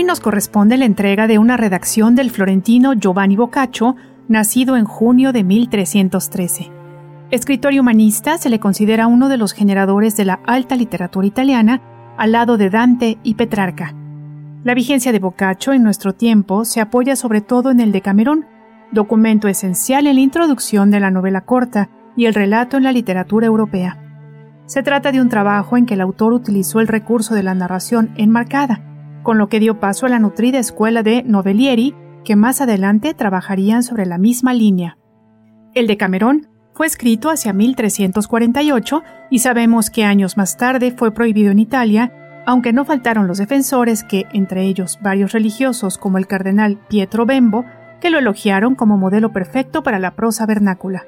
Hoy 0.00 0.04
nos 0.04 0.20
corresponde 0.20 0.78
la 0.78 0.86
entrega 0.86 1.26
de 1.26 1.38
una 1.38 1.58
redacción 1.58 2.14
del 2.14 2.30
florentino 2.30 2.94
Giovanni 2.94 3.36
Boccaccio, 3.36 3.96
nacido 4.28 4.78
en 4.78 4.86
junio 4.86 5.34
de 5.34 5.44
1313. 5.44 6.72
Escritor 7.30 7.74
y 7.74 7.80
humanista, 7.80 8.38
se 8.38 8.48
le 8.48 8.60
considera 8.60 9.06
uno 9.06 9.28
de 9.28 9.36
los 9.36 9.52
generadores 9.52 10.16
de 10.16 10.24
la 10.24 10.40
alta 10.46 10.74
literatura 10.74 11.26
italiana, 11.26 11.82
al 12.16 12.32
lado 12.32 12.56
de 12.56 12.70
Dante 12.70 13.18
y 13.22 13.34
Petrarca. 13.34 13.94
La 14.64 14.72
vigencia 14.72 15.12
de 15.12 15.18
Boccaccio 15.18 15.74
en 15.74 15.82
nuestro 15.82 16.14
tiempo 16.14 16.64
se 16.64 16.80
apoya 16.80 17.14
sobre 17.14 17.42
todo 17.42 17.70
en 17.70 17.80
el 17.80 17.92
Decamerón, 17.92 18.46
documento 18.92 19.48
esencial 19.48 20.06
en 20.06 20.14
la 20.14 20.22
introducción 20.22 20.90
de 20.90 21.00
la 21.00 21.10
novela 21.10 21.42
corta 21.42 21.90
y 22.16 22.24
el 22.24 22.32
relato 22.32 22.78
en 22.78 22.84
la 22.84 22.92
literatura 22.92 23.48
europea. 23.48 23.98
Se 24.64 24.82
trata 24.82 25.12
de 25.12 25.20
un 25.20 25.28
trabajo 25.28 25.76
en 25.76 25.84
que 25.84 25.92
el 25.92 26.00
autor 26.00 26.32
utilizó 26.32 26.80
el 26.80 26.88
recurso 26.88 27.34
de 27.34 27.42
la 27.42 27.54
narración 27.54 28.14
enmarcada, 28.16 28.89
con 29.22 29.38
lo 29.38 29.48
que 29.48 29.60
dio 29.60 29.80
paso 29.80 30.06
a 30.06 30.08
la 30.08 30.18
nutrida 30.18 30.58
escuela 30.58 31.02
de 31.02 31.22
Novellieri, 31.22 31.94
que 32.24 32.36
más 32.36 32.60
adelante 32.60 33.14
trabajarían 33.14 33.82
sobre 33.82 34.06
la 34.06 34.18
misma 34.18 34.54
línea. 34.54 34.98
El 35.74 35.86
de 35.86 35.96
Camerón 35.96 36.48
fue 36.74 36.86
escrito 36.86 37.30
hacia 37.30 37.52
1348 37.52 39.02
y 39.30 39.40
sabemos 39.40 39.90
que 39.90 40.04
años 40.04 40.36
más 40.36 40.56
tarde 40.56 40.92
fue 40.96 41.12
prohibido 41.12 41.50
en 41.50 41.58
Italia, 41.58 42.12
aunque 42.46 42.72
no 42.72 42.84
faltaron 42.84 43.26
los 43.26 43.38
defensores 43.38 44.02
que, 44.02 44.26
entre 44.32 44.64
ellos 44.64 44.98
varios 45.02 45.32
religiosos 45.32 45.98
como 45.98 46.18
el 46.18 46.26
cardenal 46.26 46.78
Pietro 46.88 47.26
Bembo, 47.26 47.64
que 48.00 48.10
lo 48.10 48.18
elogiaron 48.18 48.74
como 48.74 48.96
modelo 48.96 49.32
perfecto 49.32 49.82
para 49.82 49.98
la 49.98 50.12
prosa 50.16 50.46
vernácula. 50.46 51.04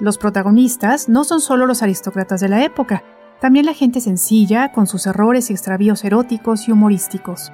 Los 0.00 0.18
protagonistas 0.18 1.08
no 1.08 1.24
son 1.24 1.40
solo 1.40 1.66
los 1.66 1.82
aristócratas 1.82 2.40
de 2.40 2.48
la 2.48 2.64
época, 2.64 3.04
también 3.40 3.66
la 3.66 3.74
gente 3.74 4.00
sencilla, 4.00 4.72
con 4.72 4.86
sus 4.86 5.06
errores 5.06 5.50
y 5.50 5.52
extravíos 5.52 6.04
eróticos 6.04 6.68
y 6.68 6.72
humorísticos. 6.72 7.52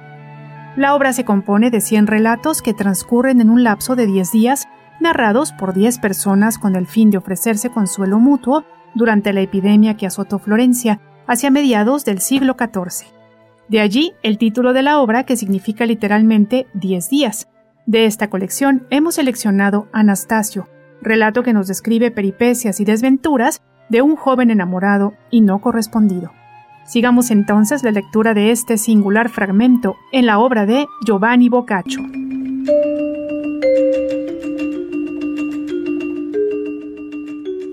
La 0.75 0.95
obra 0.95 1.11
se 1.11 1.25
compone 1.25 1.69
de 1.69 1.81
100 1.81 2.07
relatos 2.07 2.61
que 2.61 2.73
transcurren 2.73 3.41
en 3.41 3.49
un 3.49 3.63
lapso 3.63 3.95
de 3.95 4.05
10 4.05 4.31
días, 4.31 4.67
narrados 5.01 5.51
por 5.51 5.73
10 5.73 5.99
personas 5.99 6.57
con 6.57 6.75
el 6.75 6.87
fin 6.87 7.09
de 7.09 7.17
ofrecerse 7.17 7.69
consuelo 7.69 8.19
mutuo 8.19 8.63
durante 8.93 9.33
la 9.33 9.41
epidemia 9.41 9.97
que 9.97 10.05
azotó 10.05 10.39
Florencia 10.39 11.01
hacia 11.27 11.51
mediados 11.51 12.05
del 12.05 12.19
siglo 12.19 12.55
XIV. 12.57 13.07
De 13.67 13.79
allí 13.79 14.13
el 14.23 14.37
título 14.37 14.73
de 14.73 14.81
la 14.81 14.99
obra 14.99 15.25
que 15.25 15.37
significa 15.37 15.85
literalmente 15.85 16.67
10 16.73 17.09
días. 17.09 17.47
De 17.85 18.05
esta 18.05 18.29
colección 18.29 18.85
hemos 18.89 19.15
seleccionado 19.15 19.87
Anastasio, 19.91 20.69
relato 21.01 21.43
que 21.43 21.53
nos 21.53 21.67
describe 21.67 22.11
peripecias 22.11 22.79
y 22.79 22.85
desventuras 22.85 23.61
de 23.91 24.01
un 24.01 24.15
joven 24.15 24.49
enamorado 24.49 25.13
y 25.29 25.41
no 25.41 25.59
correspondido. 25.59 26.31
Sigamos 26.85 27.29
entonces 27.29 27.83
la 27.83 27.91
lectura 27.91 28.33
de 28.33 28.51
este 28.51 28.77
singular 28.77 29.29
fragmento 29.29 29.97
en 30.13 30.25
la 30.25 30.39
obra 30.39 30.65
de 30.65 30.87
Giovanni 31.05 31.49
Boccaccio. 31.49 32.01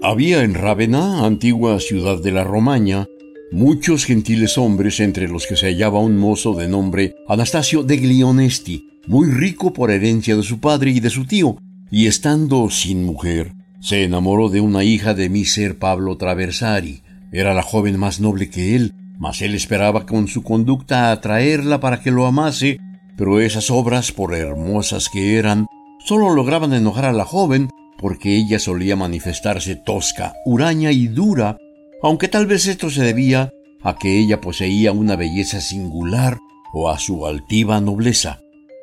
Había 0.02 0.42
en 0.42 0.54
Rávena, 0.54 1.24
antigua 1.24 1.78
ciudad 1.80 2.20
de 2.20 2.32
la 2.32 2.42
Romaña, 2.42 3.06
muchos 3.52 4.04
gentiles 4.04 4.58
hombres 4.58 5.00
entre 5.00 5.28
los 5.28 5.46
que 5.46 5.56
se 5.56 5.66
hallaba 5.66 6.00
un 6.00 6.18
mozo 6.18 6.54
de 6.54 6.68
nombre 6.68 7.14
Anastasio 7.28 7.84
de 7.84 7.96
Glionesti, 7.96 9.00
muy 9.06 9.30
rico 9.30 9.72
por 9.72 9.90
herencia 9.90 10.36
de 10.36 10.42
su 10.42 10.60
padre 10.60 10.90
y 10.90 11.00
de 11.00 11.10
su 11.10 11.26
tío, 11.26 11.56
y 11.90 12.06
estando 12.06 12.68
sin 12.70 13.04
mujer, 13.04 13.52
se 13.80 14.04
enamoró 14.04 14.48
de 14.48 14.60
una 14.60 14.84
hija 14.84 15.14
de 15.14 15.28
mi 15.28 15.44
ser 15.44 15.78
Pablo 15.78 16.16
Traversari. 16.16 17.02
Era 17.32 17.54
la 17.54 17.62
joven 17.62 17.98
más 17.98 18.20
noble 18.20 18.50
que 18.50 18.74
él, 18.74 18.94
mas 19.18 19.42
él 19.42 19.54
esperaba 19.54 20.06
con 20.06 20.28
su 20.28 20.42
conducta 20.42 21.12
atraerla 21.12 21.80
para 21.80 22.00
que 22.00 22.10
lo 22.10 22.26
amase, 22.26 22.78
pero 23.16 23.40
esas 23.40 23.70
obras, 23.70 24.12
por 24.12 24.34
hermosas 24.34 25.08
que 25.08 25.38
eran, 25.38 25.66
solo 26.04 26.30
lograban 26.30 26.72
enojar 26.72 27.04
a 27.04 27.12
la 27.12 27.24
joven 27.24 27.68
porque 27.98 28.36
ella 28.36 28.58
solía 28.58 28.96
manifestarse 28.96 29.74
tosca, 29.74 30.34
huraña 30.44 30.92
y 30.92 31.08
dura, 31.08 31.58
aunque 32.02 32.28
tal 32.28 32.46
vez 32.46 32.66
esto 32.66 32.90
se 32.90 33.02
debía 33.02 33.50
a 33.82 33.96
que 33.96 34.18
ella 34.18 34.40
poseía 34.40 34.92
una 34.92 35.16
belleza 35.16 35.60
singular 35.60 36.38
o 36.72 36.90
a 36.90 36.98
su 36.98 37.26
altiva 37.26 37.80
nobleza. 37.80 38.40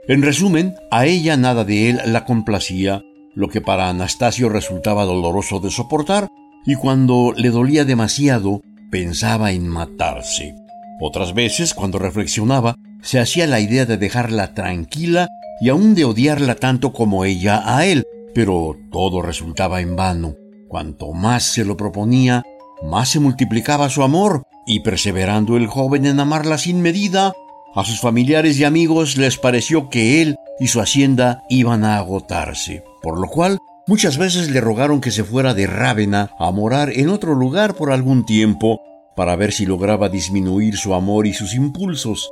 En 0.07 0.21
resumen, 0.21 0.75
a 0.91 1.05
ella 1.05 1.37
nada 1.37 1.63
de 1.63 1.89
él 1.89 2.01
la 2.05 2.25
complacía, 2.25 3.01
lo 3.35 3.49
que 3.49 3.61
para 3.61 3.89
Anastasio 3.89 4.49
resultaba 4.49 5.03
doloroso 5.03 5.59
de 5.59 5.69
soportar, 5.69 6.29
y 6.65 6.75
cuando 6.75 7.33
le 7.35 7.49
dolía 7.49 7.85
demasiado, 7.85 8.61
pensaba 8.89 9.51
en 9.51 9.67
matarse. 9.67 10.55
Otras 10.99 11.33
veces, 11.33 11.73
cuando 11.73 11.99
reflexionaba, 11.99 12.75
se 13.01 13.19
hacía 13.19 13.45
la 13.45 13.59
idea 13.59 13.85
de 13.85 13.97
dejarla 13.97 14.53
tranquila 14.53 15.27
y 15.61 15.69
aún 15.69 15.93
de 15.93 16.05
odiarla 16.05 16.55
tanto 16.55 16.91
como 16.91 17.25
ella 17.25 17.61
a 17.65 17.85
él, 17.85 18.03
pero 18.33 18.75
todo 18.91 19.21
resultaba 19.21 19.81
en 19.81 19.95
vano. 19.95 20.35
Cuanto 20.67 21.11
más 21.11 21.43
se 21.43 21.65
lo 21.65 21.77
proponía, 21.77 22.43
más 22.83 23.09
se 23.09 23.19
multiplicaba 23.19 23.89
su 23.89 24.01
amor, 24.01 24.43
y 24.65 24.79
perseverando 24.79 25.57
el 25.57 25.67
joven 25.67 26.05
en 26.05 26.19
amarla 26.19 26.57
sin 26.57 26.81
medida, 26.81 27.33
a 27.75 27.83
sus 27.83 27.99
familiares 27.99 28.57
y 28.57 28.63
amigos 28.63 29.17
les 29.17 29.37
pareció 29.37 29.89
que 29.89 30.21
él 30.21 30.37
y 30.59 30.67
su 30.67 30.79
hacienda 30.79 31.43
iban 31.49 31.83
a 31.83 31.97
agotarse 31.97 32.83
por 33.05 33.19
lo 33.19 33.27
cual 33.27 33.59
muchas 33.85 34.17
veces 34.17 34.49
le 34.49 34.59
rogaron 34.61 34.99
que 34.99 35.11
se 35.11 35.23
fuera 35.23 35.53
de 35.53 35.67
Rávena 35.67 36.31
a 36.39 36.49
morar 36.49 36.89
en 36.89 37.09
otro 37.09 37.35
lugar 37.35 37.75
por 37.75 37.91
algún 37.91 38.25
tiempo 38.25 38.81
para 39.15 39.35
ver 39.35 39.53
si 39.53 39.67
lograba 39.67 40.09
disminuir 40.09 40.75
su 40.75 40.95
amor 40.95 41.27
y 41.27 41.33
sus 41.33 41.53
impulsos. 41.53 42.31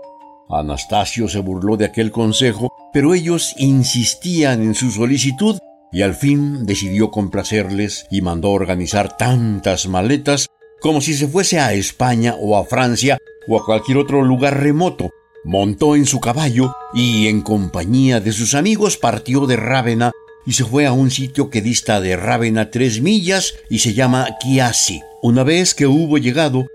Anastasio 0.50 1.28
se 1.28 1.42
burló 1.42 1.78
de 1.78 1.86
aquel 1.86 2.12
consejo, 2.12 2.74
pero 2.92 3.14
ellos 3.14 3.54
insistían 3.60 4.64
en 4.64 4.74
su 4.74 4.90
solicitud 4.90 5.60
y 5.92 6.02
al 6.02 6.16
fin 6.16 6.66
decidió 6.66 7.12
complacerles 7.12 8.08
y 8.10 8.22
mandó 8.22 8.50
organizar 8.50 9.16
tantas 9.16 9.88
maletas 9.88 10.48
como 10.82 11.02
si 11.02 11.14
se 11.14 11.28
fuese 11.28 11.60
a 11.60 11.74
España 11.74 12.34
o 12.42 12.58
a 12.58 12.66
Francia 12.66 13.20
o 13.48 13.60
a 13.60 13.64
cualquier 13.64 14.00
otro 14.00 14.24
lugar 14.24 14.60
remoto. 14.60 15.12
Montó 15.44 15.96
en 15.96 16.08
su 16.08 16.20
caballo 16.20 16.74
y 16.96 17.28
en 17.28 17.42
compañía 17.42 18.22
de 18.22 18.32
sus 18.32 18.56
amigos 18.56 18.98
partió 18.98 19.46
de 19.46 19.58
Rávena 19.58 20.12
y 20.46 20.54
se 20.54 20.66
fue 20.66 20.86
a 20.86 20.94
un 20.94 21.12
sitio 21.12 21.50
que 21.50 21.62
dista 21.62 22.02
de 22.02 22.16
Rávena 22.16 22.72
tres 22.72 23.02
millas 23.02 23.54
y 23.70 23.80
se 23.80 23.94
llama 23.94 24.38
Chiasi. 24.40 25.02
Una 25.22 25.44
vez 25.44 25.74
que 25.74 25.88
hubo 25.88 26.18
llegado, 26.18 26.66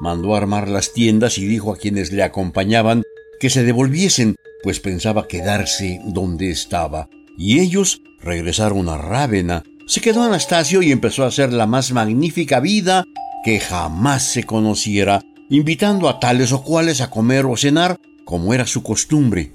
mandó 0.00 0.34
armar 0.34 0.68
las 0.68 0.92
tiendas 0.92 1.38
y 1.38 1.46
dijo 1.46 1.72
a 1.72 1.76
quienes 1.76 2.12
le 2.12 2.22
acompañaban 2.22 3.02
que 3.40 3.50
se 3.50 3.64
devolviesen, 3.64 4.36
pues 4.62 4.80
pensaba 4.80 5.28
quedarse 5.28 6.00
donde 6.04 6.50
estaba. 6.50 7.08
Y 7.36 7.60
ellos 7.60 8.02
regresaron 8.20 8.88
a 8.88 8.98
Rávena. 8.98 9.62
Se 9.86 10.00
quedó 10.00 10.22
Anastasio 10.22 10.82
y 10.82 10.92
empezó 10.92 11.24
a 11.24 11.28
hacer 11.28 11.52
la 11.52 11.66
más 11.66 11.92
magnífica 11.92 12.60
vida 12.60 13.04
que 13.44 13.60
jamás 13.60 14.22
se 14.22 14.44
conociera, 14.44 15.20
invitando 15.50 16.08
a 16.08 16.18
tales 16.18 16.52
o 16.52 16.62
cuales 16.62 17.00
a 17.02 17.10
comer 17.10 17.44
o 17.44 17.56
cenar, 17.56 17.98
como 18.24 18.54
era 18.54 18.66
su 18.66 18.82
costumbre. 18.82 19.52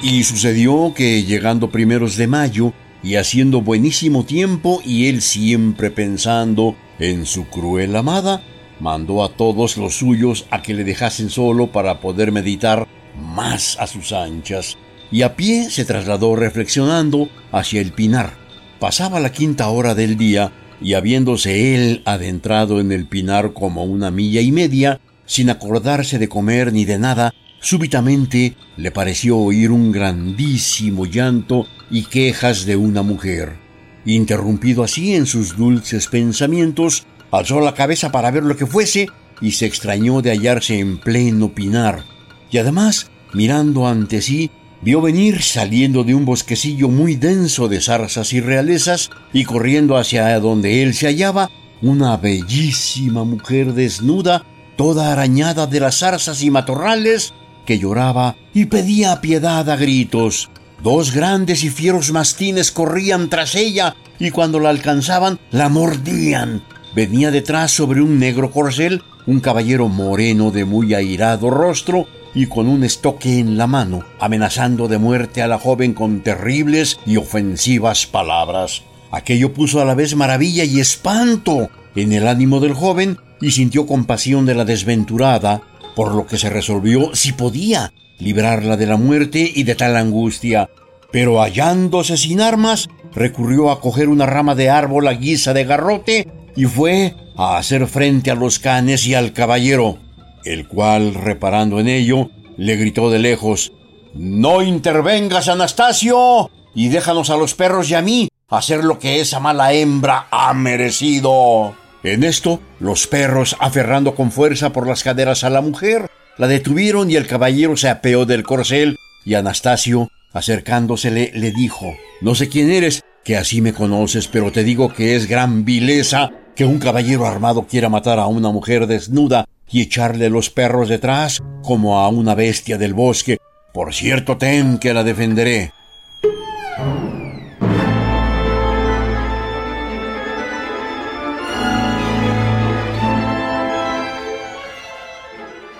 Y 0.00 0.22
sucedió 0.22 0.94
que 0.94 1.24
llegando 1.24 1.70
primeros 1.70 2.16
de 2.16 2.28
mayo 2.28 2.72
y 3.02 3.16
haciendo 3.16 3.62
buenísimo 3.62 4.24
tiempo 4.24 4.80
y 4.84 5.08
él 5.08 5.22
siempre 5.22 5.90
pensando 5.90 6.76
en 7.00 7.26
su 7.26 7.46
cruel 7.46 7.96
amada, 7.96 8.42
mandó 8.80 9.24
a 9.24 9.30
todos 9.30 9.76
los 9.76 9.96
suyos 9.96 10.46
a 10.50 10.62
que 10.62 10.74
le 10.74 10.84
dejasen 10.84 11.30
solo 11.30 11.72
para 11.72 12.00
poder 12.00 12.30
meditar 12.30 12.86
más 13.20 13.76
a 13.80 13.88
sus 13.88 14.12
anchas, 14.12 14.76
y 15.10 15.22
a 15.22 15.34
pie 15.34 15.70
se 15.70 15.84
trasladó 15.84 16.36
reflexionando 16.36 17.28
hacia 17.50 17.80
el 17.80 17.92
pinar. 17.92 18.34
Pasaba 18.78 19.18
la 19.18 19.32
quinta 19.32 19.68
hora 19.68 19.96
del 19.96 20.16
día, 20.16 20.52
y 20.80 20.94
habiéndose 20.94 21.74
él 21.74 22.02
adentrado 22.04 22.80
en 22.80 22.92
el 22.92 23.06
pinar 23.06 23.52
como 23.52 23.84
una 23.84 24.12
milla 24.12 24.40
y 24.40 24.52
media, 24.52 25.00
sin 25.26 25.50
acordarse 25.50 26.18
de 26.18 26.28
comer 26.28 26.72
ni 26.72 26.84
de 26.84 26.98
nada, 26.98 27.34
Súbitamente 27.60 28.54
le 28.76 28.90
pareció 28.90 29.36
oír 29.36 29.70
un 29.70 29.90
grandísimo 29.90 31.06
llanto 31.06 31.66
y 31.90 32.04
quejas 32.04 32.66
de 32.66 32.76
una 32.76 33.02
mujer. 33.02 33.56
Interrumpido 34.04 34.84
así 34.84 35.14
en 35.14 35.26
sus 35.26 35.56
dulces 35.56 36.06
pensamientos, 36.06 37.04
alzó 37.30 37.60
la 37.60 37.74
cabeza 37.74 38.12
para 38.12 38.30
ver 38.30 38.44
lo 38.44 38.56
que 38.56 38.66
fuese 38.66 39.08
y 39.40 39.52
se 39.52 39.66
extrañó 39.66 40.22
de 40.22 40.30
hallarse 40.30 40.78
en 40.78 40.98
pleno 40.98 41.52
pinar. 41.52 42.04
Y 42.50 42.58
además, 42.58 43.10
mirando 43.34 43.86
ante 43.86 44.22
sí, 44.22 44.50
vio 44.80 45.00
venir 45.00 45.42
saliendo 45.42 46.04
de 46.04 46.14
un 46.14 46.24
bosquecillo 46.24 46.88
muy 46.88 47.16
denso 47.16 47.68
de 47.68 47.80
zarzas 47.80 48.32
y 48.32 48.40
realezas 48.40 49.10
y 49.32 49.44
corriendo 49.44 49.96
hacia 49.96 50.38
donde 50.38 50.82
él 50.82 50.94
se 50.94 51.06
hallaba, 51.06 51.50
una 51.82 52.16
bellísima 52.16 53.24
mujer 53.24 53.74
desnuda, 53.74 54.44
toda 54.76 55.12
arañada 55.12 55.66
de 55.66 55.80
las 55.80 55.98
zarzas 55.98 56.42
y 56.42 56.50
matorrales, 56.50 57.34
que 57.68 57.78
lloraba 57.78 58.34
y 58.54 58.64
pedía 58.64 59.20
piedad 59.20 59.68
a 59.68 59.76
gritos. 59.76 60.48
Dos 60.82 61.12
grandes 61.12 61.64
y 61.64 61.68
fieros 61.68 62.12
mastines 62.12 62.72
corrían 62.72 63.28
tras 63.28 63.54
ella 63.54 63.94
y 64.18 64.30
cuando 64.30 64.58
la 64.58 64.70
alcanzaban 64.70 65.38
la 65.50 65.68
mordían. 65.68 66.62
Venía 66.94 67.30
detrás 67.30 67.70
sobre 67.70 68.00
un 68.00 68.18
negro 68.18 68.50
corcel 68.50 69.02
un 69.26 69.40
caballero 69.40 69.88
moreno 69.88 70.50
de 70.50 70.64
muy 70.64 70.94
airado 70.94 71.50
rostro 71.50 72.06
y 72.34 72.46
con 72.46 72.66
un 72.66 72.82
estoque 72.84 73.38
en 73.38 73.58
la 73.58 73.66
mano, 73.66 74.02
amenazando 74.18 74.88
de 74.88 74.96
muerte 74.96 75.42
a 75.42 75.46
la 75.46 75.58
joven 75.58 75.92
con 75.92 76.22
terribles 76.22 76.98
y 77.04 77.18
ofensivas 77.18 78.06
palabras. 78.06 78.84
Aquello 79.10 79.52
puso 79.52 79.82
a 79.82 79.84
la 79.84 79.94
vez 79.94 80.16
maravilla 80.16 80.64
y 80.64 80.80
espanto 80.80 81.68
en 81.94 82.12
el 82.12 82.26
ánimo 82.26 82.60
del 82.60 82.72
joven 82.72 83.18
y 83.42 83.50
sintió 83.50 83.86
compasión 83.86 84.46
de 84.46 84.54
la 84.54 84.64
desventurada, 84.64 85.60
por 85.98 86.14
lo 86.14 86.28
que 86.28 86.38
se 86.38 86.48
resolvió, 86.48 87.10
si 87.16 87.32
podía, 87.32 87.92
librarla 88.20 88.76
de 88.76 88.86
la 88.86 88.96
muerte 88.96 89.50
y 89.52 89.64
de 89.64 89.74
tal 89.74 89.96
angustia. 89.96 90.70
Pero 91.10 91.42
hallándose 91.42 92.16
sin 92.16 92.40
armas, 92.40 92.88
recurrió 93.12 93.72
a 93.72 93.80
coger 93.80 94.08
una 94.08 94.24
rama 94.24 94.54
de 94.54 94.70
árbol 94.70 95.08
a 95.08 95.14
guisa 95.14 95.54
de 95.54 95.64
garrote 95.64 96.28
y 96.54 96.66
fue 96.66 97.16
a 97.36 97.56
hacer 97.56 97.88
frente 97.88 98.30
a 98.30 98.36
los 98.36 98.60
canes 98.60 99.08
y 99.08 99.14
al 99.14 99.32
caballero, 99.32 99.98
el 100.44 100.68
cual, 100.68 101.14
reparando 101.14 101.80
en 101.80 101.88
ello, 101.88 102.30
le 102.56 102.76
gritó 102.76 103.10
de 103.10 103.18
lejos 103.18 103.72
No 104.14 104.62
intervengas, 104.62 105.48
Anastasio, 105.48 106.48
y 106.76 106.90
déjanos 106.90 107.28
a 107.28 107.36
los 107.36 107.54
perros 107.54 107.90
y 107.90 107.96
a 107.96 108.02
mí 108.02 108.28
hacer 108.48 108.84
lo 108.84 109.00
que 109.00 109.18
esa 109.18 109.40
mala 109.40 109.72
hembra 109.72 110.28
ha 110.30 110.54
merecido. 110.54 111.74
En 112.12 112.24
esto, 112.24 112.62
los 112.80 113.06
perros, 113.06 113.54
aferrando 113.60 114.14
con 114.14 114.32
fuerza 114.32 114.72
por 114.72 114.86
las 114.86 115.02
caderas 115.02 115.44
a 115.44 115.50
la 115.50 115.60
mujer, 115.60 116.10
la 116.38 116.48
detuvieron 116.48 117.10
y 117.10 117.16
el 117.16 117.26
caballero 117.26 117.76
se 117.76 117.90
apeó 117.90 118.24
del 118.24 118.44
corcel 118.44 118.96
y 119.26 119.34
Anastasio, 119.34 120.08
acercándosele, 120.32 121.32
le 121.34 121.50
dijo, 121.50 121.94
No 122.22 122.34
sé 122.34 122.48
quién 122.48 122.70
eres, 122.70 123.02
que 123.24 123.36
así 123.36 123.60
me 123.60 123.74
conoces, 123.74 124.26
pero 124.26 124.50
te 124.52 124.64
digo 124.64 124.90
que 124.90 125.16
es 125.16 125.26
gran 125.26 125.66
vileza 125.66 126.30
que 126.56 126.64
un 126.64 126.78
caballero 126.78 127.26
armado 127.26 127.66
quiera 127.66 127.90
matar 127.90 128.18
a 128.18 128.26
una 128.26 128.50
mujer 128.50 128.86
desnuda 128.86 129.44
y 129.70 129.82
echarle 129.82 130.30
los 130.30 130.48
perros 130.48 130.88
detrás 130.88 131.42
como 131.62 131.98
a 131.98 132.08
una 132.08 132.34
bestia 132.34 132.78
del 132.78 132.94
bosque. 132.94 133.36
Por 133.74 133.92
cierto, 133.92 134.38
ten 134.38 134.78
que 134.78 134.94
la 134.94 135.04
defenderé. 135.04 135.72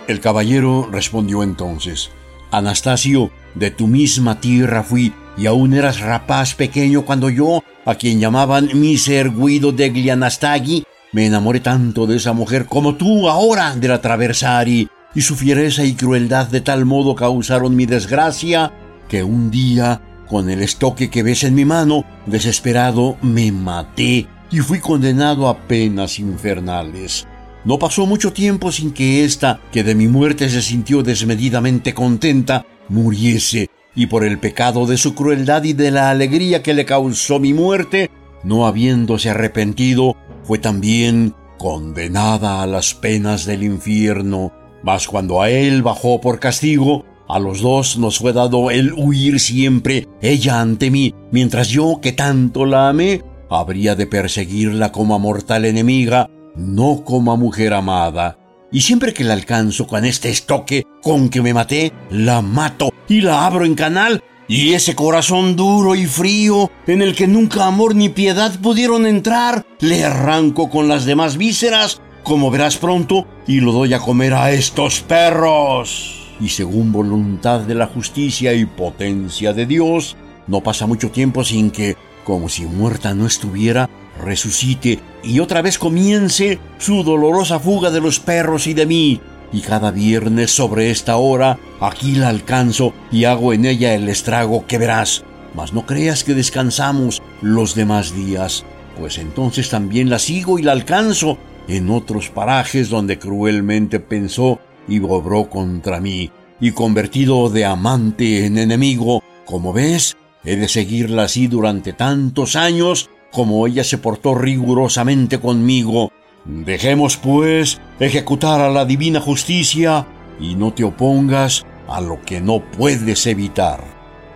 El 0.09 0.21
caballero 0.21 0.89
respondió 0.91 1.43
entonces, 1.43 2.11
Anastasio, 2.51 3.31
de 3.55 3.71
tu 3.71 3.87
misma 3.87 4.41
tierra 4.41 4.83
fui, 4.83 5.13
y 5.37 5.45
aún 5.45 5.75
eras 5.75 6.01
rapaz 6.01 6.55
pequeño 6.55 7.05
cuando 7.05 7.29
yo, 7.29 7.63
a 7.85 7.95
quien 7.97 8.19
llamaban 8.19 8.71
Miser 8.73 9.31
Guido 9.31 9.71
de 9.71 9.91
Glianastaghi, 9.91 10.85
me 11.13 11.27
enamoré 11.27 11.61
tanto 11.61 12.07
de 12.07 12.17
esa 12.17 12.33
mujer 12.33 12.65
como 12.65 12.95
tú 12.95 13.29
ahora 13.29 13.77
de 13.77 13.87
la 13.87 14.01
Traversari, 14.01 14.89
y 15.15 15.21
su 15.21 15.37
fiereza 15.37 15.85
y 15.85 15.93
crueldad 15.93 16.47
de 16.49 16.63
tal 16.63 16.87
modo 16.87 17.15
causaron 17.15 17.77
mi 17.77 17.85
desgracia, 17.85 18.73
que 19.11 19.23
un 19.23 19.51
día, 19.51 20.01
con 20.27 20.49
el 20.49 20.63
estoque 20.63 21.11
que 21.11 21.23
ves 21.23 21.45
en 21.45 21.55
mi 21.55 21.67
mano, 21.67 22.07
desesperado, 22.25 23.19
me 23.21 23.53
maté 23.53 24.27
y 24.51 24.61
fui 24.61 24.81
condenado 24.81 25.49
a 25.49 25.59
penas 25.69 26.19
infernales. 26.19 27.27
No 27.69 27.79
pasó 27.79 28.06
mucho 28.06 28.32
tiempo 28.32 28.73
sin 28.73 28.93
que 28.93 29.25
ésta, 29.25 29.61
que 29.70 29.85
de 29.85 29.94
mi 29.94 30.09
muerte 30.09 30.49
se 30.49 30.62
sintió 30.62 31.03
desmedidamente 31.03 31.93
contenta, 31.93 32.65
muriese, 32.88 33.69
y 33.94 34.06
por 34.06 34.25
el 34.25 34.38
pecado 34.38 34.87
de 34.87 34.97
su 34.97 35.15
crueldad 35.15 35.65
y 35.65 35.75
de 35.75 35.91
la 35.91 36.09
alegría 36.09 36.62
que 36.62 36.73
le 36.73 36.87
causó 36.87 37.38
mi 37.38 37.53
muerte, 37.53 38.11
no 38.43 38.67
habiéndose 38.67 39.29
arrepentido, 39.29 40.17
fue 40.44 40.59
también 40.59 41.35
condenada 41.59 42.62
a 42.62 42.67
las 42.67 42.94
penas 42.94 43.44
del 43.44 43.62
infierno. 43.62 44.50
Mas 44.82 45.06
cuando 45.06 45.43
a 45.43 45.50
él 45.50 45.82
bajó 45.82 46.23
por 46.23 46.41
castigo, 46.41 47.05
a 47.29 47.38
los 47.38 47.61
dos 47.61 47.99
nos 47.99 48.17
fue 48.17 48.32
dado 48.32 48.71
el 48.71 48.94
huir 48.94 49.41
siempre, 49.41 50.09
ella 50.23 50.62
ante 50.62 50.91
mí, 50.91 51.14
mientras 51.32 51.69
yo, 51.69 51.99
que 52.00 52.12
tanto 52.12 52.64
la 52.64 52.88
amé, 52.88 53.23
habría 53.50 53.94
de 53.94 54.06
perseguirla 54.06 54.91
como 54.91 55.14
a 55.14 55.19
mortal 55.19 55.67
enemiga, 55.67 56.31
no 56.59 57.05
como 57.05 57.37
mujer 57.37 57.73
amada. 57.73 58.37
Y 58.71 58.83
siempre 58.83 59.15
que 59.15 59.25
la 59.25 59.33
alcanzo 59.33 59.87
con 59.87 60.05
este 60.05 60.29
estoque 60.29 60.85
con 61.03 61.31
que 61.31 61.41
me 61.41 61.55
maté, 61.55 61.93
la 62.11 62.43
mato 62.43 62.93
y 63.09 63.23
la 63.23 63.47
abro 63.47 63.65
en 63.65 63.75
canal. 63.75 64.23
Y 64.47 64.73
ese 64.73 64.95
corazón 64.95 65.57
duro 65.57 65.95
y 65.95 66.07
frío, 66.07 66.71
en 66.87 67.03
el 67.03 67.15
que 67.15 67.27
nunca 67.27 67.67
amor 67.67 67.95
ni 67.95 68.09
piedad 68.09 68.59
pudieron 68.61 69.07
entrar, 69.07 69.65
le 69.81 70.05
arranco 70.05 70.71
con 70.71 70.89
las 70.89 71.05
demás 71.05 71.37
vísceras, 71.37 72.01
como 72.23 72.51
verás 72.51 72.77
pronto, 72.77 73.27
y 73.47 73.61
lo 73.61 73.73
doy 73.73 73.93
a 73.95 74.01
comer 74.01 74.35
a 74.35 74.51
estos 74.51 75.01
perros. 75.01 76.35
Y 76.41 76.49
según 76.49 76.93
voluntad 76.93 77.61
de 77.61 77.75
la 77.75 77.87
justicia 77.87 78.55
y 78.55 78.65
potencia 78.65 79.53
de 79.53 79.67
Dios, 79.67 80.17
no 80.47 80.63
pasa 80.63 80.87
mucho 80.87 81.11
tiempo 81.11 81.45
sin 81.45 81.71
que, 81.71 81.97
como 82.25 82.49
si 82.49 82.65
muerta 82.65 83.15
no 83.15 83.27
estuviera, 83.27 83.91
resucite 84.29 85.01
y 85.23 85.41
otra 85.41 85.63
vez 85.63 85.79
comience 85.79 86.59
su 86.79 87.03
dolorosa 87.03 87.59
fuga 87.59 87.91
de 87.91 88.01
los 88.01 88.21
perros 88.21 88.67
y 88.67 88.75
de 88.75 88.87
mí. 88.87 89.21
Y 89.53 89.63
cada 89.63 89.91
viernes 89.91 90.51
sobre 90.51 90.91
esta 90.91 91.17
hora 91.17 91.59
aquí 91.81 92.13
la 92.13 92.29
alcanzo 92.29 92.93
y 93.11 93.25
hago 93.25 93.55
en 93.55 93.65
ella 93.65 93.95
el 93.95 94.09
estrago 94.09 94.67
que 94.67 94.77
verás. 94.77 95.25
Mas 95.55 95.73
no 95.73 95.87
creas 95.87 96.23
que 96.23 96.35
descansamos 96.35 97.23
los 97.41 97.75
demás 97.75 98.15
días, 98.15 98.65
pues 98.99 99.17
entonces 99.17 99.71
también 99.71 100.11
la 100.11 100.19
sigo 100.19 100.59
y 100.59 100.62
la 100.62 100.73
alcanzo 100.73 101.38
en 101.67 101.91
otros 101.91 102.29
parajes 102.29 102.91
donde 102.91 103.19
cruelmente 103.19 103.99
pensó 103.99 104.61
y 104.87 105.00
obró 105.00 105.49
contra 105.49 106.00
mí, 106.00 106.31
y 106.61 106.73
convertido 106.73 107.49
de 107.49 107.64
amante 107.64 108.45
en 108.45 108.59
enemigo, 108.59 109.23
como 109.47 109.73
ves, 109.73 110.17
he 110.45 110.57
de 110.57 110.69
seguirla 110.69 111.25
así 111.25 111.47
durante 111.47 111.93
tantos 111.93 112.57
años 112.57 113.11
como 113.30 113.66
ella 113.66 113.85
se 113.85 113.99
portó 113.99 114.35
rigurosamente 114.35 115.38
conmigo. 115.40 116.11
Dejemos, 116.44 117.16
pues, 117.16 117.80
ejecutar 118.00 118.61
a 118.61 118.70
la 118.70 118.85
divina 118.85 119.20
justicia 119.20 120.06
y 120.40 120.54
no 120.54 120.73
te 120.73 120.85
opongas 120.85 121.66
a 121.88 122.00
lo 122.00 122.20
que 122.23 122.40
no 122.40 122.61
puedes 122.61 123.26
evitar. 123.26 123.85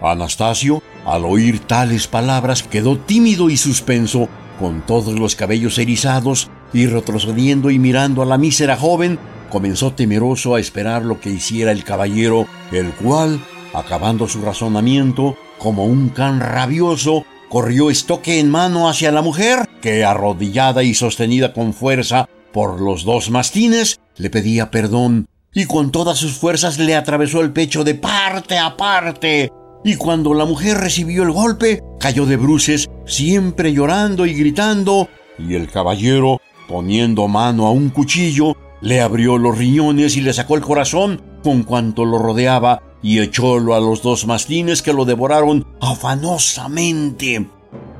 Anastasio, 0.00 0.82
al 1.06 1.24
oír 1.24 1.60
tales 1.60 2.06
palabras, 2.06 2.62
quedó 2.62 2.98
tímido 2.98 3.50
y 3.50 3.56
suspenso, 3.56 4.28
con 4.58 4.82
todos 4.82 5.18
los 5.18 5.36
cabellos 5.36 5.78
erizados, 5.78 6.50
y 6.72 6.86
retrocediendo 6.86 7.70
y 7.70 7.78
mirando 7.78 8.22
a 8.22 8.26
la 8.26 8.38
mísera 8.38 8.76
joven, 8.76 9.18
comenzó 9.50 9.92
temeroso 9.92 10.54
a 10.54 10.60
esperar 10.60 11.04
lo 11.04 11.20
que 11.20 11.30
hiciera 11.30 11.72
el 11.72 11.84
caballero, 11.84 12.46
el 12.72 12.90
cual, 12.92 13.40
acabando 13.74 14.26
su 14.28 14.40
razonamiento, 14.42 15.36
como 15.58 15.84
un 15.84 16.08
can 16.08 16.40
rabioso, 16.40 17.24
corrió 17.52 17.90
estoque 17.90 18.40
en 18.40 18.48
mano 18.48 18.88
hacia 18.88 19.12
la 19.12 19.20
mujer, 19.20 19.68
que 19.82 20.06
arrodillada 20.06 20.82
y 20.84 20.94
sostenida 20.94 21.52
con 21.52 21.74
fuerza 21.74 22.26
por 22.50 22.80
los 22.80 23.04
dos 23.04 23.28
mastines, 23.28 24.00
le 24.16 24.30
pedía 24.30 24.70
perdón, 24.70 25.28
y 25.52 25.66
con 25.66 25.92
todas 25.92 26.16
sus 26.16 26.32
fuerzas 26.32 26.78
le 26.78 26.96
atravesó 26.96 27.42
el 27.42 27.52
pecho 27.52 27.84
de 27.84 27.94
parte 27.94 28.56
a 28.56 28.74
parte. 28.78 29.52
Y 29.84 29.96
cuando 29.96 30.32
la 30.32 30.46
mujer 30.46 30.78
recibió 30.78 31.24
el 31.24 31.30
golpe, 31.30 31.82
cayó 32.00 32.24
de 32.24 32.38
bruces, 32.38 32.88
siempre 33.04 33.74
llorando 33.74 34.24
y 34.24 34.32
gritando, 34.32 35.10
y 35.38 35.54
el 35.54 35.70
caballero, 35.70 36.40
poniendo 36.68 37.28
mano 37.28 37.66
a 37.66 37.70
un 37.70 37.90
cuchillo, 37.90 38.56
le 38.80 39.02
abrió 39.02 39.36
los 39.36 39.58
riñones 39.58 40.16
y 40.16 40.22
le 40.22 40.32
sacó 40.32 40.56
el 40.56 40.62
corazón 40.62 41.20
con 41.42 41.64
cuanto 41.64 42.06
lo 42.06 42.16
rodeaba 42.16 42.80
y 43.02 43.20
echólo 43.20 43.74
a 43.74 43.80
los 43.80 44.02
dos 44.02 44.26
mastines 44.26 44.82
que 44.82 44.92
lo 44.92 45.04
devoraron 45.04 45.66
afanosamente. 45.80 47.48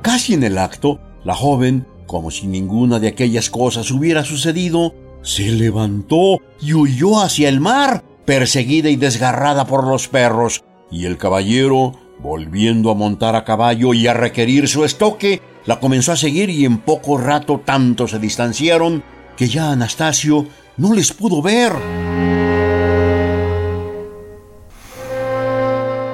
Casi 0.01 0.33
en 0.33 0.43
el 0.43 0.57
acto, 0.57 0.99
la 1.23 1.35
joven, 1.35 1.85
como 2.07 2.31
si 2.31 2.47
ninguna 2.47 2.99
de 2.99 3.09
aquellas 3.09 3.49
cosas 3.49 3.91
hubiera 3.91 4.23
sucedido, 4.23 4.93
se 5.21 5.51
levantó 5.51 6.39
y 6.61 6.73
huyó 6.73 7.21
hacia 7.21 7.49
el 7.49 7.59
mar, 7.59 8.03
perseguida 8.25 8.89
y 8.89 8.95
desgarrada 8.95 9.65
por 9.65 9.87
los 9.87 10.07
perros, 10.07 10.63
y 10.91 11.05
el 11.05 11.17
caballero, 11.17 11.93
volviendo 12.19 12.91
a 12.91 12.95
montar 12.95 13.35
a 13.35 13.43
caballo 13.43 13.93
y 13.93 14.07
a 14.07 14.13
requerir 14.13 14.67
su 14.67 14.85
estoque, 14.85 15.41
la 15.65 15.79
comenzó 15.79 16.11
a 16.11 16.17
seguir 16.17 16.49
y 16.49 16.65
en 16.65 16.79
poco 16.79 17.17
rato 17.17 17.61
tanto 17.65 18.07
se 18.07 18.19
distanciaron 18.19 19.03
que 19.37 19.47
ya 19.47 19.71
Anastasio 19.71 20.45
no 20.77 20.93
les 20.93 21.11
pudo 21.13 21.41
ver. 21.41 21.73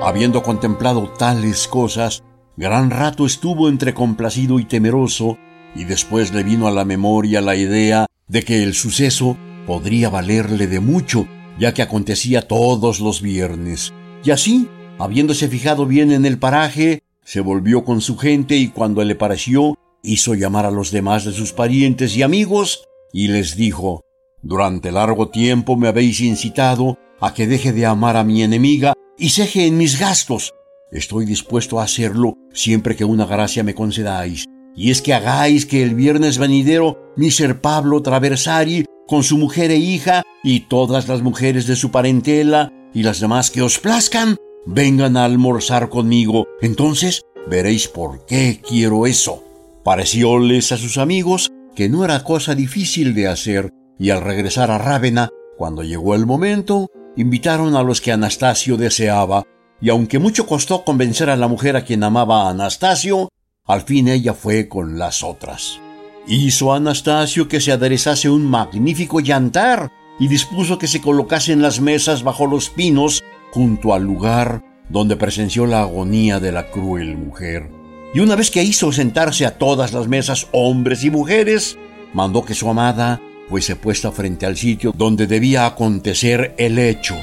Habiendo 0.02 0.44
contemplado 0.44 1.10
tales 1.10 1.68
cosas, 1.68 2.24
gran 2.56 2.90
rato 2.90 3.26
estuvo 3.26 3.68
entre 3.68 3.94
complacido 3.94 4.58
y 4.60 4.64
temeroso, 4.64 5.38
y 5.76 5.84
después 5.84 6.34
le 6.34 6.44
vino 6.44 6.70
a 6.70 6.72
la 6.72 6.86
memoria 6.86 7.42
la 7.42 7.58
idea 7.58 8.06
de 8.28 8.44
que 8.44 8.64
el 8.64 8.76
suceso 8.76 9.38
podría 9.68 10.10
valerle 10.10 10.68
de 10.68 10.80
mucho, 10.80 11.28
ya 11.60 11.74
que 11.74 11.82
acontecía 11.82 12.48
todos 12.48 13.02
los 13.02 13.22
viernes. 13.22 13.94
Y 14.24 14.32
así, 14.32 14.70
habiéndose 15.00 15.50
fijado 15.50 15.86
bien 15.86 16.14
en 16.14 16.26
el 16.26 16.40
paraje, 16.40 17.04
se 17.26 17.42
volvió 17.42 17.84
con 17.84 18.00
su 18.00 18.18
gente 18.18 18.56
y 18.56 18.70
cuando 18.70 19.04
le 19.04 19.16
pareció, 19.16 19.78
hizo 20.02 20.34
llamar 20.34 20.66
a 20.66 20.72
los 20.72 20.92
demás 20.92 21.26
de 21.26 21.34
sus 21.34 21.52
parientes 21.52 22.16
y 22.16 22.24
amigos, 22.24 22.86
y 23.12 23.28
les 23.28 23.58
dijo, 23.58 24.02
Durante 24.42 24.94
largo 24.94 25.28
tiempo 25.28 25.76
me 25.76 25.90
habéis 25.90 26.22
incitado 26.22 26.98
a 27.20 27.34
que 27.34 27.48
deje 27.48 27.74
de 27.74 27.86
amar 27.86 28.18
a 28.18 28.24
mi 28.24 28.44
enemiga 28.44 28.94
y 29.18 29.30
ceje 29.30 29.68
en 29.68 29.78
mis 29.78 30.00
gastos. 30.00 30.54
Estoy 30.92 31.26
dispuesto 31.26 31.80
a 31.80 31.84
hacerlo 31.84 32.36
siempre 32.54 32.96
que 32.96 33.06
una 33.06 33.26
gracia 33.26 33.64
me 33.64 33.76
concedáis, 33.76 34.46
y 34.76 34.92
es 34.92 35.02
que 35.02 35.14
hagáis 35.14 35.66
que 35.66 35.84
el 35.84 35.94
viernes 35.94 36.38
venidero 36.38 37.14
mi 37.16 37.32
ser 37.32 37.62
Pablo 37.62 38.02
Traversari, 38.02 38.86
con 39.08 39.24
su 39.24 39.38
mujer 39.38 39.72
e 39.72 39.78
hija, 39.78 40.24
y 40.44 40.62
todas 40.62 41.08
las 41.08 41.22
mujeres 41.22 41.68
de 41.68 41.76
su 41.76 41.92
parentela, 41.92 42.72
y 42.94 43.04
las 43.04 43.20
demás 43.20 43.52
que 43.52 43.62
os 43.62 43.80
plazcan, 43.80 44.38
vengan 44.66 45.18
a 45.18 45.26
almorzar 45.26 45.90
conmigo. 45.90 46.48
Entonces 46.62 47.22
veréis 47.48 47.88
por 47.88 48.26
qué 48.26 48.62
quiero 48.68 49.06
eso. 49.06 49.44
Parecióles 49.84 50.72
a 50.72 50.78
sus 50.78 50.98
amigos 50.98 51.52
que 51.76 51.90
no 51.90 52.04
era 52.04 52.24
cosa 52.24 52.56
difícil 52.56 53.14
de 53.14 53.28
hacer, 53.28 53.70
y 53.98 54.12
al 54.12 54.22
regresar 54.22 54.72
a 54.72 54.78
Rávena, 54.78 55.30
cuando 55.58 55.84
llegó 55.84 56.16
el 56.16 56.26
momento, 56.26 56.88
invitaron 57.20 57.76
a 57.76 57.84
los 57.84 58.00
que 58.00 58.14
Anastasio 58.14 58.78
deseaba, 58.78 59.44
y 59.82 59.90
aunque 59.90 60.20
mucho 60.20 60.46
costó 60.46 60.86
convencer 60.86 61.30
a 61.30 61.36
la 61.36 61.50
mujer 61.50 61.76
a 61.76 61.84
quien 61.84 62.02
amaba 62.02 62.48
a 62.48 62.52
Anastasio, 62.52 63.28
al 63.66 63.82
fin 63.82 64.08
ella 64.08 64.34
fue 64.34 64.70
con 64.70 64.98
las 64.98 65.22
otras. 65.22 65.82
Hizo 66.28 66.74
Anastasio 66.74 67.50
que 67.50 67.60
se 67.60 67.74
aderezase 67.74 68.30
un 68.30 68.46
magnífico 68.46 69.20
yantar 69.20 69.92
y 70.18 70.30
dispuso 70.30 70.80
que 70.80 70.88
se 70.88 71.02
colocasen 71.02 71.62
las 71.62 71.82
mesas 71.82 72.24
bajo 72.24 72.48
los 72.48 72.70
pinos 72.70 73.22
junto 73.52 73.94
al 73.94 74.04
lugar 74.04 74.64
donde 74.88 75.18
presenció 75.18 75.66
la 75.66 75.82
agonía 75.82 76.40
de 76.40 76.54
la 76.54 76.72
cruel 76.72 77.18
mujer. 77.18 77.70
Y 78.14 78.22
una 78.22 78.38
vez 78.38 78.50
que 78.50 78.64
hizo 78.64 78.94
sentarse 78.94 79.46
a 79.46 79.58
todas 79.58 79.92
las 79.92 80.08
mesas 80.08 80.48
hombres 80.54 81.04
y 81.04 81.12
mujeres, 81.12 81.78
mandó 82.14 82.46
que 82.46 82.56
su 82.56 82.70
amada 82.70 83.22
fuese 83.50 83.76
puesta 83.76 84.12
frente 84.12 84.46
al 84.46 84.56
sitio 84.56 84.94
donde 84.96 85.28
debía 85.28 85.66
acontecer 85.66 86.54
el 86.58 86.78
hecho. 86.78 87.16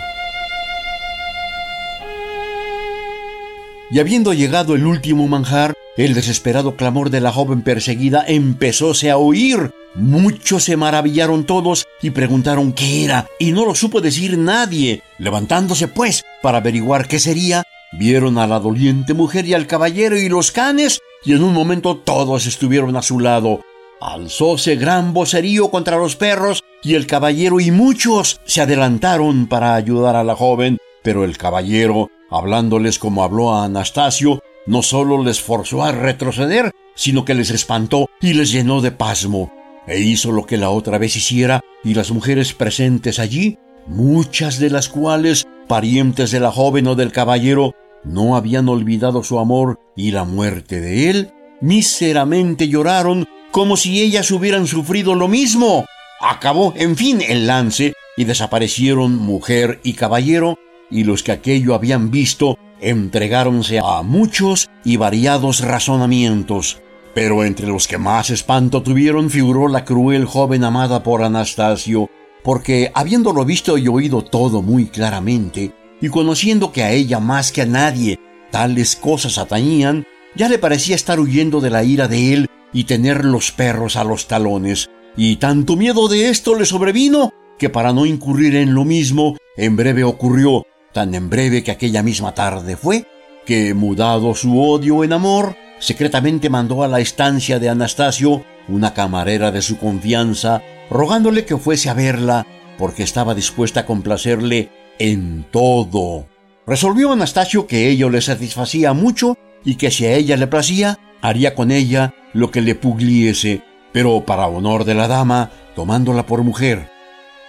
Y 3.90 4.00
habiendo 4.00 4.34
llegado 4.34 4.74
el 4.74 4.84
último 4.84 5.28
manjar, 5.28 5.74
el 5.96 6.14
desesperado 6.14 6.74
clamor 6.74 7.10
de 7.10 7.20
la 7.20 7.32
joven 7.32 7.62
perseguida 7.62 8.24
empezóse 8.26 9.10
a 9.10 9.16
oír. 9.16 9.70
Muchos 9.94 10.64
se 10.64 10.76
maravillaron 10.76 11.46
todos 11.46 11.86
y 12.02 12.10
preguntaron 12.10 12.72
qué 12.72 13.04
era, 13.04 13.28
y 13.38 13.52
no 13.52 13.64
lo 13.64 13.74
supo 13.76 14.00
decir 14.00 14.36
nadie. 14.36 15.02
Levantándose, 15.18 15.86
pues, 15.86 16.24
para 16.42 16.58
averiguar 16.58 17.06
qué 17.06 17.20
sería, 17.20 17.62
vieron 17.92 18.36
a 18.38 18.46
la 18.48 18.58
doliente 18.58 19.14
mujer 19.14 19.46
y 19.46 19.54
al 19.54 19.68
caballero 19.68 20.18
y 20.18 20.28
los 20.28 20.50
canes, 20.50 21.00
y 21.24 21.32
en 21.32 21.44
un 21.44 21.54
momento 21.54 21.96
todos 21.96 22.46
estuvieron 22.46 22.96
a 22.96 23.02
su 23.02 23.20
lado. 23.20 23.60
Alzóse 24.00 24.76
gran 24.76 25.14
vocerío 25.14 25.70
contra 25.70 25.96
los 25.96 26.16
perros, 26.16 26.62
y 26.82 26.94
el 26.94 27.06
caballero 27.06 27.60
y 27.60 27.70
muchos 27.70 28.40
se 28.44 28.60
adelantaron 28.60 29.46
para 29.46 29.74
ayudar 29.74 30.16
a 30.16 30.24
la 30.24 30.36
joven, 30.36 30.78
pero 31.02 31.24
el 31.24 31.38
caballero, 31.38 32.10
hablándoles 32.30 32.98
como 32.98 33.24
habló 33.24 33.54
a 33.54 33.64
Anastasio, 33.64 34.40
no 34.66 34.82
solo 34.82 35.22
les 35.22 35.40
forzó 35.40 35.82
a 35.82 35.92
retroceder, 35.92 36.72
sino 36.94 37.24
que 37.24 37.34
les 37.34 37.50
espantó 37.50 38.08
y 38.20 38.34
les 38.34 38.52
llenó 38.52 38.80
de 38.80 38.92
pasmo, 38.92 39.52
e 39.86 40.00
hizo 40.00 40.30
lo 40.30 40.44
que 40.44 40.58
la 40.58 40.70
otra 40.70 40.98
vez 40.98 41.16
hiciera, 41.16 41.62
y 41.82 41.94
las 41.94 42.10
mujeres 42.10 42.52
presentes 42.52 43.18
allí, 43.18 43.58
muchas 43.86 44.58
de 44.58 44.70
las 44.70 44.88
cuales, 44.88 45.46
parientes 45.68 46.30
de 46.32 46.40
la 46.40 46.52
joven 46.52 46.86
o 46.88 46.96
del 46.96 47.12
caballero, 47.12 47.74
no 48.04 48.36
habían 48.36 48.68
olvidado 48.68 49.22
su 49.22 49.38
amor 49.38 49.80
y 49.96 50.10
la 50.10 50.24
muerte 50.24 50.80
de 50.80 51.10
él, 51.10 51.32
míseramente 51.60 52.68
lloraron 52.68 53.26
como 53.50 53.76
si 53.76 54.00
ellas 54.00 54.30
hubieran 54.30 54.66
sufrido 54.66 55.14
lo 55.14 55.28
mismo. 55.28 55.86
Acabó, 56.20 56.72
en 56.76 56.96
fin, 56.96 57.22
el 57.26 57.46
lance, 57.46 57.94
y 58.16 58.24
desaparecieron 58.24 59.16
mujer 59.16 59.80
y 59.82 59.94
caballero, 59.94 60.58
y 60.90 61.04
los 61.04 61.22
que 61.22 61.32
aquello 61.32 61.74
habían 61.74 62.10
visto 62.10 62.58
entregáronse 62.80 63.78
a 63.78 64.02
muchos 64.02 64.68
y 64.84 64.96
variados 64.96 65.60
razonamientos. 65.60 66.80
Pero 67.14 67.44
entre 67.44 67.66
los 67.66 67.88
que 67.88 67.98
más 67.98 68.30
espanto 68.30 68.82
tuvieron 68.82 69.30
figuró 69.30 69.68
la 69.68 69.84
cruel 69.84 70.26
joven 70.26 70.64
amada 70.64 71.02
por 71.02 71.22
Anastasio, 71.22 72.10
porque 72.42 72.90
habiéndolo 72.94 73.44
visto 73.44 73.78
y 73.78 73.88
oído 73.88 74.22
todo 74.22 74.62
muy 74.62 74.86
claramente, 74.86 75.72
y 76.00 76.08
conociendo 76.08 76.72
que 76.72 76.82
a 76.82 76.92
ella 76.92 77.18
más 77.20 77.52
que 77.52 77.62
a 77.62 77.66
nadie 77.66 78.18
tales 78.50 78.96
cosas 78.96 79.38
atañían, 79.38 80.04
ya 80.34 80.48
le 80.48 80.58
parecía 80.58 80.94
estar 80.94 81.18
huyendo 81.18 81.60
de 81.60 81.70
la 81.70 81.82
ira 81.82 82.08
de 82.08 82.34
él 82.34 82.50
y 82.76 82.84
tener 82.84 83.24
los 83.24 83.52
perros 83.52 83.96
a 83.96 84.04
los 84.04 84.28
talones, 84.28 84.90
y 85.16 85.36
tanto 85.36 85.76
miedo 85.76 86.08
de 86.08 86.28
esto 86.28 86.54
le 86.54 86.66
sobrevino 86.66 87.32
que 87.58 87.70
para 87.70 87.94
no 87.94 88.04
incurrir 88.04 88.54
en 88.54 88.74
lo 88.74 88.84
mismo, 88.84 89.38
en 89.56 89.76
breve 89.76 90.04
ocurrió 90.04 90.66
tan 90.92 91.14
en 91.14 91.30
breve 91.30 91.64
que 91.64 91.70
aquella 91.70 92.02
misma 92.02 92.34
tarde 92.34 92.76
fue, 92.76 93.06
que, 93.46 93.72
mudado 93.72 94.34
su 94.34 94.60
odio 94.60 95.04
en 95.04 95.14
amor, 95.14 95.56
secretamente 95.78 96.50
mandó 96.50 96.82
a 96.82 96.88
la 96.88 97.00
estancia 97.00 97.58
de 97.58 97.70
Anastasio 97.70 98.44
una 98.68 98.92
camarera 98.92 99.50
de 99.50 99.62
su 99.62 99.78
confianza, 99.78 100.62
rogándole 100.90 101.46
que 101.46 101.56
fuese 101.56 101.88
a 101.88 101.94
verla, 101.94 102.46
porque 102.76 103.04
estaba 103.04 103.34
dispuesta 103.34 103.80
a 103.80 103.86
complacerle 103.86 104.70
en 104.98 105.46
todo. 105.50 106.26
Resolvió 106.66 107.12
Anastasio 107.12 107.66
que 107.66 107.88
ello 107.88 108.10
le 108.10 108.20
satisfacía 108.20 108.92
mucho 108.92 109.38
y 109.64 109.76
que 109.76 109.90
si 109.90 110.04
a 110.04 110.14
ella 110.14 110.36
le 110.36 110.46
placía, 110.46 110.98
haría 111.20 111.54
con 111.54 111.70
ella 111.70 112.14
lo 112.32 112.50
que 112.50 112.60
le 112.60 112.74
pugliese, 112.74 113.62
pero 113.92 114.24
para 114.24 114.46
honor 114.46 114.84
de 114.84 114.94
la 114.94 115.08
dama, 115.08 115.50
tomándola 115.74 116.26
por 116.26 116.42
mujer. 116.42 116.90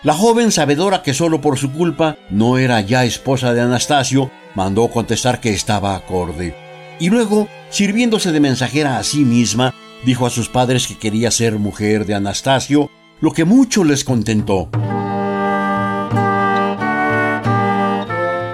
La 0.04 0.14
joven, 0.14 0.52
sabedora 0.52 1.02
que 1.02 1.14
solo 1.14 1.42
por 1.42 1.58
su 1.58 1.72
culpa 1.72 2.18
no 2.30 2.58
era 2.58 2.80
ya 2.82 3.04
esposa 3.04 3.54
de 3.54 3.62
Anastasio, 3.62 4.32
mandó 4.56 4.88
contestar 4.90 5.42
que 5.42 5.50
estaba 5.50 5.96
acorde. 5.96 6.56
Y 7.00 7.10
luego, 7.10 7.48
sirviéndose 7.70 8.32
de 8.32 8.40
mensajera 8.40 8.98
a 8.98 9.04
sí 9.04 9.26
misma, 9.26 9.74
dijo 10.06 10.26
a 10.26 10.30
sus 10.30 10.50
padres 10.50 10.88
que 10.88 10.98
quería 10.98 11.32
ser 11.32 11.60
mujer 11.60 12.06
de 12.06 12.16
Anastasio, 12.16 12.90
lo 13.20 13.32
que 13.32 13.46
mucho 13.46 13.84
les 13.84 14.04
contentó. 14.04 14.70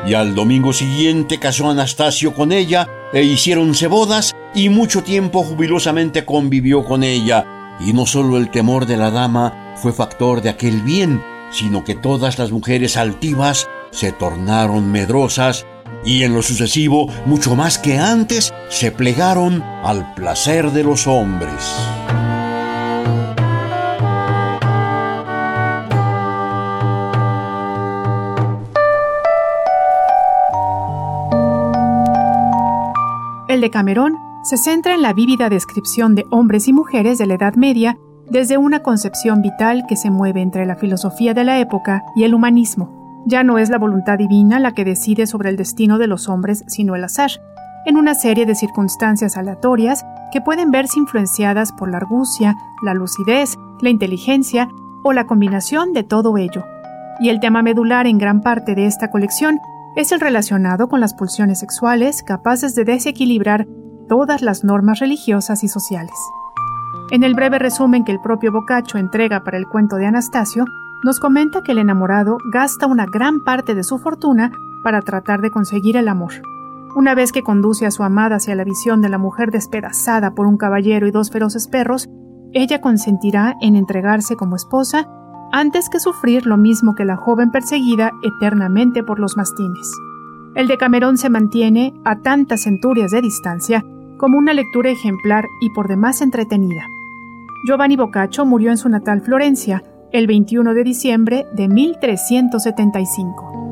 Y 0.08 0.13
al 0.13 0.36
domingo 0.36 0.74
siguiente 0.74 1.39
casó 1.39 1.70
Anastasio 1.70 2.34
con 2.34 2.51
ella, 2.51 2.88
e 3.13 3.24
hiciéronse 3.24 3.88
bodas, 3.88 4.36
y 4.53 4.70
mucho 4.70 5.03
tiempo 5.03 5.43
jubilosamente 5.43 6.25
convivió 6.25 6.84
con 6.84 7.03
ella. 7.03 7.46
Y 7.79 7.93
no 7.93 8.05
solo 8.05 8.38
el 8.38 8.50
temor 8.50 8.86
de 8.86 8.98
la 8.98 9.12
dama 9.12 9.74
fue 9.77 9.93
factor 9.93 10.41
de 10.41 10.50
aquel 10.50 10.82
bien, 10.82 11.24
sino 11.51 11.84
que 11.84 11.96
todas 11.96 12.39
las 12.39 12.51
mujeres 12.51 12.98
altivas 12.98 13.70
se 13.91 14.12
tornaron 14.12 14.91
medrosas 14.91 15.65
y 16.05 16.24
en 16.24 16.34
lo 16.34 16.41
sucesivo, 16.41 17.08
mucho 17.25 17.55
más 17.55 17.77
que 17.77 17.98
antes, 17.98 18.53
se 18.70 18.91
plegaron 18.91 19.62
al 19.62 20.13
placer 20.15 20.72
de 20.72 20.84
los 20.84 21.08
hombres. 21.08 21.75
El 33.53 33.62
de 33.62 33.69
Camerón 33.69 34.17
se 34.41 34.57
centra 34.57 34.95
en 34.95 35.03
la 35.03 35.13
vívida 35.13 35.48
descripción 35.48 36.15
de 36.15 36.25
hombres 36.31 36.67
y 36.67 36.74
mujeres 36.74 37.19
de 37.19 37.27
la 37.27 37.36
Edad 37.36 37.53
Media 37.53 38.00
desde 38.27 38.57
una 38.57 38.79
concepción 38.79 39.43
vital 39.43 39.86
que 39.88 39.95
se 39.95 40.10
mueve 40.10 40.41
entre 40.41 40.65
la 40.65 40.75
filosofía 40.75 41.36
de 41.36 41.43
la 41.43 41.60
época 41.60 42.01
y 42.15 42.24
el 42.24 42.33
humanismo. 42.33 43.24
Ya 43.27 43.43
no 43.43 43.60
es 43.60 43.69
la 43.69 43.77
voluntad 43.77 44.17
divina 44.17 44.60
la 44.60 44.72
que 44.72 44.83
decide 44.83 45.27
sobre 45.27 45.51
el 45.51 45.55
destino 45.55 46.00
de 46.00 46.07
los 46.07 46.29
hombres, 46.29 46.63
sino 46.65 46.95
el 46.95 47.03
azar, 47.03 47.29
en 47.86 47.95
una 47.95 48.15
serie 48.15 48.48
de 48.48 48.55
circunstancias 48.55 49.38
aleatorias 49.38 50.03
que 50.31 50.41
pueden 50.41 50.72
verse 50.72 50.98
influenciadas 50.98 51.74
por 51.74 51.91
la 51.91 51.98
argucia, 51.98 52.55
la 52.81 52.95
lucidez, 52.95 53.55
la 53.81 53.91
inteligencia 53.91 54.67
o 55.03 55.13
la 55.13 55.27
combinación 55.27 55.93
de 55.93 56.01
todo 56.01 56.39
ello. 56.39 56.65
Y 57.19 57.29
el 57.29 57.39
tema 57.39 57.62
medular 57.62 58.07
en 58.07 58.17
gran 58.17 58.41
parte 58.41 58.74
de 58.74 58.88
esta 58.88 59.12
colección 59.12 59.60
es 59.96 60.12
el 60.12 60.20
relacionado 60.20 60.88
con 60.88 61.00
las 61.00 61.14
pulsiones 61.14 61.60
sexuales 61.60 62.24
capaces 62.24 62.76
de 62.76 62.84
desequilibrar 62.84 63.68
todas 64.10 64.42
las 64.42 64.64
normas 64.64 65.00
religiosas 65.00 65.64
y 65.64 65.68
sociales. 65.68 66.16
En 67.12 67.24
el 67.24 67.36
breve 67.36 67.60
resumen 67.60 68.04
que 68.04 68.12
el 68.12 68.22
propio 68.22 68.52
Boccaccio 68.52 69.00
entrega 69.00 69.44
para 69.44 69.58
el 69.58 69.68
cuento 69.68 69.98
de 69.98 70.08
Anastasio, 70.08 70.66
nos 71.04 71.20
comenta 71.20 71.62
que 71.62 71.74
el 71.74 71.80
enamorado 71.80 72.38
gasta 72.52 72.88
una 72.88 73.06
gran 73.06 73.44
parte 73.44 73.76
de 73.76 73.84
su 73.84 74.00
fortuna 74.00 74.52
para 74.84 75.02
tratar 75.02 75.42
de 75.42 75.52
conseguir 75.52 75.98
el 75.98 76.08
amor. 76.08 76.34
Una 76.96 77.14
vez 77.16 77.32
que 77.32 77.44
conduce 77.44 77.86
a 77.86 77.92
su 77.92 78.04
amada 78.04 78.38
hacia 78.38 78.56
la 78.56 78.64
visión 78.64 79.02
de 79.02 79.10
la 79.10 79.18
mujer 79.18 79.52
despedazada 79.52 80.34
por 80.34 80.48
un 80.48 80.58
caballero 80.58 81.08
y 81.08 81.12
dos 81.12 81.30
feroces 81.30 81.68
perros, 81.68 82.08
ella 82.54 82.82
consentirá 82.82 83.56
en 83.62 83.76
entregarse 83.76 84.36
como 84.36 84.56
esposa 84.56 85.08
antes 85.53 85.88
que 85.88 86.00
sufrir 86.00 86.48
lo 86.48 86.57
mismo 86.57 86.95
que 86.95 87.05
la 87.05 87.15
joven 87.15 87.51
perseguida 87.51 88.12
eternamente 88.24 89.03
por 89.03 89.19
los 89.19 89.38
mastines. 89.38 89.88
El 90.55 90.67
de 90.67 90.79
Camerón 90.79 91.19
se 91.19 91.29
mantiene 91.29 91.93
a 92.03 92.17
tantas 92.22 92.63
centurias 92.63 93.12
de 93.12 93.22
distancia 93.22 93.86
como 94.17 94.39
una 94.39 94.55
lectura 94.55 94.89
ejemplar 94.89 95.45
y 95.62 95.69
por 95.69 95.88
demás 95.88 96.22
entretenida. 96.22 96.81
Giovanni 97.67 97.95
Boccaccio 97.95 98.45
murió 98.45 98.72
en 98.72 98.77
su 98.77 98.89
natal 98.89 99.22
Florencia 99.22 99.83
el 100.12 100.25
21 100.25 100.74
de 100.74 100.83
diciembre 100.83 101.45
de 101.53 101.67
1375. 101.67 103.62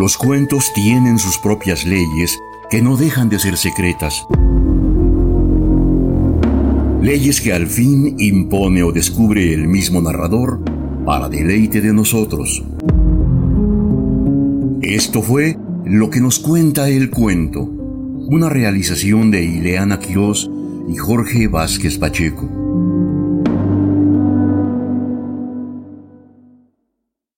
Los 0.00 0.16
cuentos 0.16 0.72
tienen 0.72 1.18
sus 1.18 1.36
propias 1.36 1.84
leyes 1.84 2.40
que 2.70 2.80
no 2.80 2.96
dejan 2.96 3.28
de 3.28 3.38
ser 3.38 3.58
secretas. 3.58 4.26
Leyes 7.02 7.42
que 7.42 7.52
al 7.52 7.66
fin 7.66 8.16
impone 8.18 8.82
o 8.82 8.92
descubre 8.92 9.52
el 9.52 9.68
mismo 9.68 10.00
narrador 10.00 10.64
para 11.04 11.28
deleite 11.28 11.82
de 11.82 11.92
nosotros. 11.92 12.64
Esto 14.80 15.20
fue 15.20 15.58
lo 15.84 16.08
que 16.08 16.22
nos 16.22 16.38
cuenta 16.38 16.88
el 16.88 17.10
cuento, 17.10 17.60
una 17.60 18.48
realización 18.48 19.30
de 19.30 19.44
Ileana 19.44 19.98
Quirós 19.98 20.50
y 20.88 20.96
Jorge 20.96 21.46
Vázquez 21.46 21.98
Pacheco. 21.98 22.59